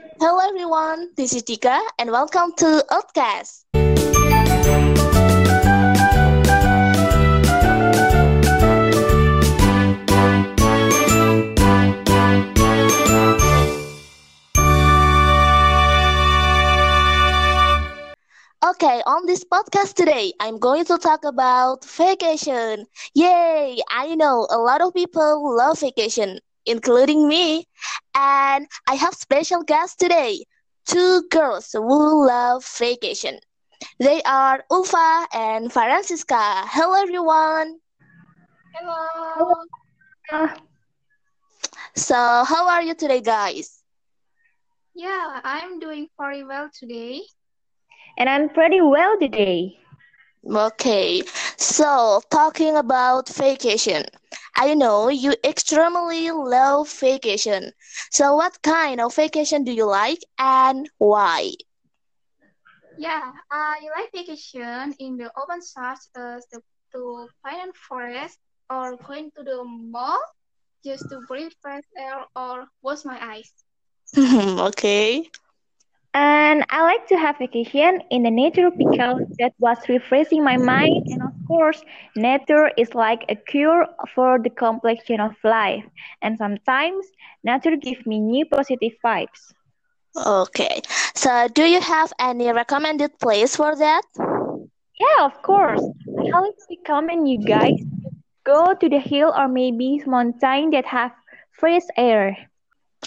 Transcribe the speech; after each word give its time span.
Hello 0.00 0.38
everyone, 0.48 1.10
this 1.16 1.34
is 1.34 1.42
Tika 1.42 1.78
and 1.98 2.10
welcome 2.10 2.52
to 2.56 2.84
Oddcast. 2.90 3.64
Okay, 18.62 19.02
on 19.04 19.26
this 19.26 19.44
podcast 19.44 19.94
today, 19.94 20.32
I'm 20.40 20.58
going 20.58 20.84
to 20.86 20.96
talk 20.96 21.24
about 21.24 21.84
vacation. 21.84 22.86
Yay! 23.14 23.78
I 23.90 24.14
know 24.14 24.46
a 24.50 24.56
lot 24.56 24.80
of 24.80 24.94
people 24.94 25.56
love 25.56 25.80
vacation, 25.80 26.38
including 26.66 27.28
me. 27.28 27.66
And 28.14 28.66
I 28.88 28.94
have 28.94 29.14
special 29.14 29.62
guests 29.62 29.96
today, 29.96 30.44
two 30.86 31.22
girls 31.30 31.70
who 31.72 32.26
love 32.26 32.64
vacation. 32.78 33.38
They 33.98 34.22
are 34.22 34.64
Ulfa 34.70 35.26
and 35.32 35.72
Francisca. 35.72 36.64
Hello, 36.68 36.94
everyone. 37.00 37.78
Hello. 38.74 39.54
Uh, 40.32 40.48
So, 41.94 42.14
how 42.44 42.68
are 42.68 42.82
you 42.82 42.94
today, 42.94 43.20
guys? 43.20 43.82
Yeah, 44.94 45.40
I'm 45.44 45.78
doing 45.78 46.08
very 46.18 46.42
well 46.44 46.70
today. 46.72 47.22
and 48.18 48.28
I'm 48.28 48.48
pretty 48.50 48.80
well 48.80 49.18
today. 49.18 49.78
Okay, 50.46 51.22
so 51.56 52.20
talking 52.30 52.76
about 52.76 53.28
vacation. 53.28 54.04
I 54.56 54.74
know 54.74 55.08
you 55.08 55.34
extremely 55.44 56.30
love 56.30 56.88
vacation. 56.90 57.72
So, 58.10 58.34
what 58.34 58.62
kind 58.62 59.00
of 59.00 59.14
vacation 59.14 59.64
do 59.64 59.72
you 59.72 59.86
like 59.86 60.20
and 60.38 60.88
why? 60.98 61.52
Yeah, 62.96 63.32
I 63.50 63.80
like 63.96 64.12
vacation 64.12 64.94
in 64.98 65.16
the 65.16 65.30
open 65.38 65.62
such 65.62 65.98
uh, 66.16 66.36
as 66.36 66.46
the, 66.50 66.62
to 66.92 67.28
pine 67.44 67.72
forest 67.72 68.38
or 68.70 68.96
going 68.96 69.30
to 69.36 69.42
the 69.42 69.64
mall 69.64 70.20
just 70.84 71.08
to 71.10 71.20
breathe 71.20 71.52
fresh 71.60 71.84
air 71.96 72.24
or 72.36 72.66
wash 72.82 73.04
my 73.04 73.18
eyes. 73.34 73.64
okay. 74.68 75.28
And 76.50 76.64
I 76.70 76.82
like 76.82 77.06
to 77.08 77.16
have 77.18 77.36
a 77.36 77.46
vacation 77.46 78.02
in 78.10 78.24
the 78.24 78.30
nature 78.30 78.70
because 78.70 79.22
that 79.38 79.54
was 79.60 79.88
refreshing 79.88 80.44
my 80.44 80.56
mind. 80.56 81.04
And 81.10 81.22
of 81.22 81.32
course, 81.46 81.84
nature 82.16 82.70
is 82.76 82.94
like 82.94 83.24
a 83.28 83.36
cure 83.36 83.86
for 84.14 84.38
the 84.42 84.50
complexion 84.50 85.20
of 85.20 85.36
life. 85.44 85.84
And 86.22 86.36
sometimes 86.38 87.06
nature 87.44 87.76
gives 87.76 88.06
me 88.06 88.20
new 88.20 88.46
positive 88.46 88.92
vibes. 89.04 89.52
Okay. 90.26 90.80
So, 91.14 91.48
do 91.52 91.64
you 91.64 91.80
have 91.80 92.12
any 92.20 92.50
recommended 92.52 93.18
place 93.20 93.56
for 93.56 93.74
that? 93.76 94.02
Yeah, 95.00 95.24
of 95.26 95.42
course. 95.42 95.90
I 96.18 96.22
highly 96.32 96.52
recommend 96.70 97.28
you 97.28 97.38
guys 97.44 97.84
go 98.44 98.74
to 98.74 98.88
the 98.88 99.00
hill 99.00 99.32
or 99.36 99.48
maybe 99.48 100.02
mountain 100.06 100.70
that 100.70 100.86
have 100.86 101.12
fresh 101.52 101.82
air. 101.96 102.50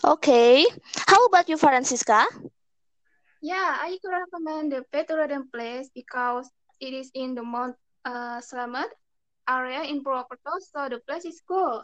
Okay. 0.03 0.66
How 1.08 1.25
about 1.25 1.49
you, 1.49 1.58
Francisca? 1.58 2.25
Yeah, 3.44 3.75
I 3.77 3.99
could 4.02 4.16
recommend 4.16 4.72
the 4.72 4.86
Petroleum 4.89 5.49
place 5.52 5.89
because 5.94 6.49
it 6.80 6.94
is 6.94 7.11
in 7.13 7.36
the 7.36 7.44
Mount 7.44 7.75
uh, 8.05 8.39
Slamet 8.39 8.88
area 9.49 9.83
in 9.83 10.02
Purwokerto, 10.02 10.55
so 10.61 10.88
the 10.88 10.99
place 11.05 11.25
is 11.25 11.41
cool. 11.45 11.83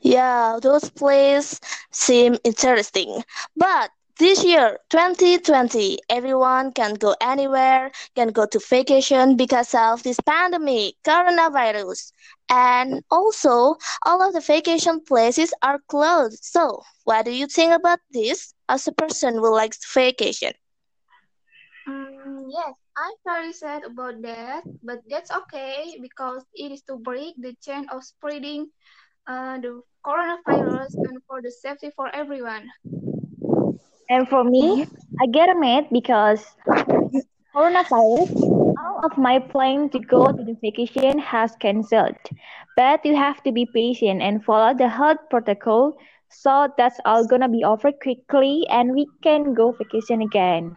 Yeah, 0.00 0.60
those 0.62 0.90
places 0.90 1.58
seem 1.90 2.38
interesting. 2.44 3.24
But 3.56 3.90
this 4.20 4.44
year, 4.44 4.78
2020, 4.90 5.98
everyone 6.08 6.70
can 6.70 6.94
go 6.94 7.16
anywhere, 7.20 7.90
can 8.14 8.28
go 8.28 8.46
to 8.46 8.60
vacation 8.60 9.36
because 9.36 9.74
of 9.74 10.04
this 10.04 10.20
pandemic, 10.24 10.94
coronavirus. 11.02 12.12
And 12.48 13.02
also, 13.10 13.74
all 14.06 14.22
of 14.22 14.34
the 14.34 14.40
vacation 14.40 15.00
places 15.00 15.52
are 15.62 15.80
closed. 15.88 16.44
So, 16.44 16.84
what 17.02 17.24
do 17.24 17.32
you 17.32 17.48
think 17.48 17.72
about 17.72 17.98
this 18.12 18.54
as 18.68 18.86
a 18.86 18.92
person 18.92 19.34
who 19.34 19.54
likes 19.54 19.78
vacation? 19.92 20.52
Mm, 21.88 22.46
yes, 22.50 22.74
I'm 22.96 23.14
very 23.24 23.52
sad 23.52 23.84
about 23.84 24.22
that, 24.22 24.64
but 24.82 25.00
that's 25.08 25.30
okay 25.30 25.98
because 26.00 26.44
it 26.54 26.70
is 26.72 26.82
to 26.84 26.96
break 26.96 27.34
the 27.38 27.54
chain 27.62 27.88
of 27.90 28.04
spreading 28.04 28.70
uh, 29.26 29.58
the 29.58 29.82
coronavirus 30.04 30.96
and 31.04 31.22
for 31.26 31.40
the 31.42 31.50
safety 31.50 31.90
for 31.96 32.08
everyone. 32.14 32.70
And 34.08 34.28
for 34.28 34.44
me, 34.44 34.84
I 35.20 35.26
get 35.26 35.48
mad 35.56 35.88
because 35.90 36.56
coronavirus, 37.54 38.50
all 38.78 39.00
of 39.04 39.16
my 39.18 39.38
plan 39.38 39.88
to 39.90 39.98
go 40.00 40.30
to 40.32 40.42
the 40.44 40.56
vacation 40.62 41.18
has 41.18 41.56
cancelled. 41.56 42.16
But 42.76 43.04
you 43.04 43.14
have 43.16 43.42
to 43.44 43.52
be 43.52 43.66
patient 43.66 44.22
and 44.22 44.44
follow 44.44 44.74
the 44.74 44.88
health 44.88 45.18
protocol. 45.30 45.96
So 46.30 46.68
that's 46.76 46.98
all 47.04 47.26
gonna 47.26 47.48
be 47.48 47.64
over 47.64 47.92
quickly 47.92 48.66
and 48.68 48.92
we 48.94 49.06
can 49.22 49.54
go 49.54 49.72
vacation 49.72 50.22
again. 50.22 50.76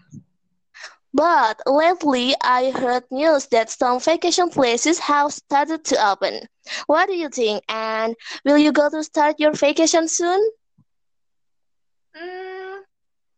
But 1.14 1.62
lately, 1.66 2.36
I 2.44 2.72
heard 2.72 3.04
news 3.12 3.48
that 3.48 3.70
some 3.70 4.00
vacation 4.00 4.50
places 4.50 5.00
have 5.00 5.34
started 5.34 5.84
to 5.86 6.10
open. 6.12 6.48
What 6.88 7.08
do 7.08 7.16
you 7.16 7.30
think? 7.30 7.64
And 7.70 8.16
will 8.46 8.58
you 8.58 8.72
go 8.72 8.90
to 8.90 9.04
start 9.04 9.40
your 9.40 9.54
vacation 9.54 10.08
soon? 10.08 10.42
Mm, 12.16 12.84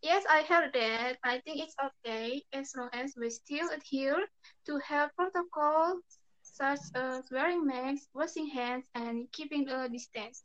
yes, 0.01 0.25
I 0.30 0.44
heard 0.44 0.74
that. 0.74 1.18
I 1.24 1.40
think 1.40 1.62
it's 1.62 1.75
okay 1.80 2.44
as 2.53 2.75
long 2.75 2.90
as 2.94 3.16
we 3.18 3.30
still 3.30 3.69
adhere 3.72 4.28
to 4.66 4.78
health 4.80 5.12
protocols 5.16 6.03
such 6.41 6.80
as 6.95 7.30
wearing 7.31 7.66
masks, 7.66 8.07
washing 8.13 8.47
hands, 8.47 8.85
and 8.94 9.31
keeping 9.31 9.68
a 9.69 9.90
distance. 9.90 10.44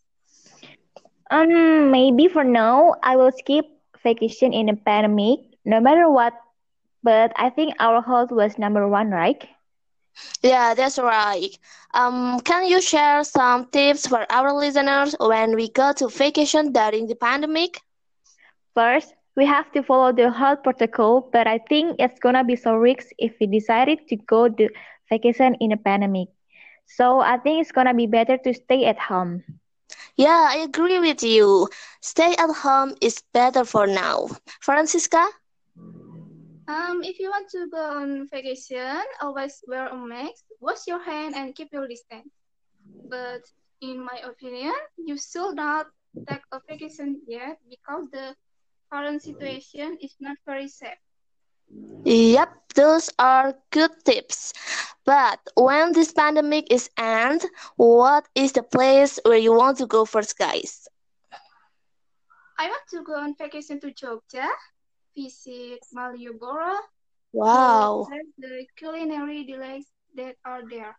Um, 1.31 1.91
maybe 1.91 2.28
for 2.28 2.44
now, 2.44 2.94
I 3.03 3.16
will 3.16 3.33
skip 3.33 3.65
vacation 4.03 4.53
in 4.53 4.69
a 4.69 4.77
pandemic, 4.77 5.41
no 5.65 5.81
matter 5.81 6.11
what. 6.11 6.34
But 7.03 7.33
I 7.37 7.50
think 7.50 7.75
our 7.78 8.03
health 8.03 8.31
was 8.33 8.59
number 8.59 8.87
one, 8.89 9.11
right? 9.11 9.47
Yeah, 10.43 10.75
that's 10.75 10.99
right. 10.99 11.50
Um, 11.94 12.41
can 12.41 12.67
you 12.67 12.81
share 12.81 13.22
some 13.25 13.67
tips 13.71 14.06
for 14.06 14.27
our 14.31 14.53
listeners 14.53 15.15
when 15.19 15.55
we 15.56 15.69
go 15.71 15.93
to 15.94 16.09
vacation 16.09 16.72
during 16.72 17.06
the 17.06 17.15
pandemic? 17.17 17.81
First, 18.75 19.15
we 19.37 19.44
have 19.47 19.71
to 19.72 19.83
follow 19.83 20.12
the 20.12 20.31
health 20.31 20.62
protocol, 20.62 21.28
but 21.33 21.47
I 21.47 21.59
think 21.59 21.97
it's 21.99 22.19
gonna 22.19 22.44
be 22.44 22.56
so 22.56 22.75
risky 22.77 23.15
if 23.19 23.37
we 23.41 23.47
decided 23.47 24.06
to 24.09 24.17
go 24.17 24.49
to 24.49 24.69
vacation 25.09 25.55
in 25.61 25.72
a 25.72 25.77
pandemic. 25.77 26.28
So 26.87 27.21
I 27.21 27.38
think 27.38 27.61
it's 27.61 27.72
gonna 27.72 27.94
be 27.94 28.06
better 28.06 28.37
to 28.38 28.55
stay 28.55 28.84
at 28.87 28.99
home. 28.99 29.44
Yeah, 30.19 30.49
I 30.51 30.59
agree 30.59 31.01
with 31.01 31.23
you. 31.25 31.69
Stay 32.03 32.37
at 32.37 32.51
home 32.65 32.97
is 33.01 33.23
better 33.33 33.65
for 33.65 33.87
now. 33.87 34.29
Francisca? 34.61 35.29
Um, 36.69 37.03
if 37.05 37.19
you 37.19 37.31
want 37.31 37.49
to 37.51 37.69
go 37.69 37.79
on 38.01 38.29
vacation, 38.29 39.03
always 39.21 39.62
wear 39.67 39.89
a 39.89 39.97
mask, 39.97 40.45
wash 40.61 40.87
your 40.87 41.01
hand, 41.03 41.34
and 41.34 41.55
keep 41.55 41.73
your 41.73 41.89
distance. 41.89 42.31
But 43.05 43.43
in 43.81 44.05
my 44.05 44.19
opinion, 44.25 44.75
you 44.97 45.17
should 45.19 45.55
not 45.56 45.87
take 46.29 46.43
a 46.53 46.61
vacation 46.69 47.23
yet 47.27 47.59
because 47.69 48.11
the 48.11 48.37
current 48.91 49.23
situation 49.23 49.99
is 50.00 50.17
not 50.21 50.37
very 50.47 50.69
safe. 50.69 50.99
Yep, 52.05 52.50
those 52.75 53.11
are 53.19 53.55
good 53.71 53.91
tips. 54.05 54.53
But 55.09 55.41
when 55.57 55.93
this 55.93 56.13
pandemic 56.13 56.73
is 56.73 56.91
end, 56.99 57.47
what 57.77 58.29
is 58.37 58.53
the 58.53 58.63
place 58.63 59.19
where 59.25 59.39
you 59.39 59.53
want 59.55 59.79
to 59.79 59.87
go 59.87 60.05
first, 60.07 60.39
guys? 60.39 60.89
I 62.59 62.69
want 62.69 62.83
to 62.91 63.03
go 63.05 63.15
on 63.17 63.35
vacation 63.37 63.81
to 63.81 63.93
Jogja, 63.93 64.49
visit 65.17 65.87
Malioboro, 65.94 66.79
Wow. 67.32 68.06
to 68.06 68.15
taste 68.15 68.35
the 68.38 68.67
culinary 68.77 69.44
delights 69.44 69.93
that 70.17 70.37
are 70.44 70.69
there. 70.69 70.99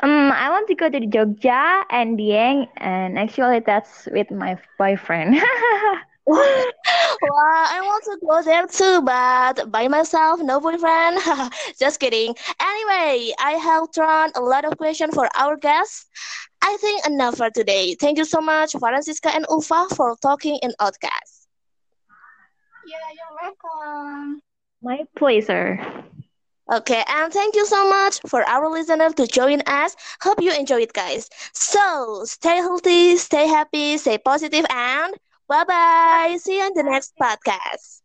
Um, 0.00 0.32
I 0.32 0.50
want 0.50 0.68
to 0.68 0.74
go 0.74 0.88
to 0.88 1.00
Jogja 1.00 1.84
and 1.90 2.18
Dieng, 2.18 2.68
and 2.76 3.18
actually 3.18 3.60
that's 3.60 4.06
with 4.12 4.30
my 4.30 4.58
boyfriend. 4.78 5.36
Wow, 7.24 7.64
I 7.68 7.80
want 7.82 8.04
to 8.04 8.18
go 8.26 8.42
there 8.42 8.66
too, 8.66 9.02
but 9.02 9.70
by 9.70 9.88
myself, 9.88 10.40
no 10.42 10.60
boyfriend. 10.60 11.18
Just 11.78 12.00
kidding. 12.00 12.34
Anyway, 12.60 13.32
I 13.38 13.52
have 13.52 13.88
thrown 13.94 14.30
a 14.36 14.40
lot 14.40 14.64
of 14.64 14.76
questions 14.78 15.14
for 15.14 15.28
our 15.36 15.56
guests. 15.56 16.06
I 16.62 16.76
think 16.80 17.06
enough 17.06 17.36
for 17.36 17.50
today. 17.50 17.94
Thank 17.94 18.18
you 18.18 18.24
so 18.24 18.40
much, 18.40 18.72
Francisca 18.78 19.30
and 19.34 19.46
Ulfa, 19.46 19.88
for 19.96 20.16
talking 20.22 20.58
in 20.62 20.72
Oddcast. 20.80 21.46
Yeah, 22.86 22.96
you're 23.14 23.38
welcome. 23.42 24.40
My 24.82 25.04
pleasure. 25.16 25.78
Okay, 26.72 27.02
and 27.08 27.32
thank 27.32 27.54
you 27.56 27.66
so 27.66 27.88
much 27.88 28.20
for 28.26 28.42
our 28.48 28.68
listeners 28.70 29.14
to 29.14 29.26
join 29.26 29.60
us. 29.66 29.96
Hope 30.22 30.40
you 30.42 30.52
enjoy 30.52 30.80
it, 30.82 30.92
guys. 30.92 31.28
So 31.52 32.24
stay 32.24 32.56
healthy, 32.56 33.16
stay 33.16 33.46
happy, 33.48 33.96
stay 33.98 34.18
positive, 34.18 34.64
and 34.70 35.14
Bye 35.48 35.64
bye. 35.64 36.36
See 36.40 36.58
you 36.58 36.64
on 36.64 36.72
the 36.74 36.82
next 36.82 37.12
podcast. 37.20 38.00